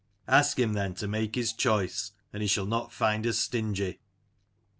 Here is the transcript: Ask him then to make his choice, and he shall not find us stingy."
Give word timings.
Ask 0.27 0.57
him 0.57 0.73
then 0.73 0.95
to 0.95 1.07
make 1.07 1.35
his 1.35 1.53
choice, 1.53 2.13
and 2.33 2.41
he 2.41 2.47
shall 2.47 2.65
not 2.65 2.91
find 2.91 3.27
us 3.27 3.37
stingy." 3.37 3.99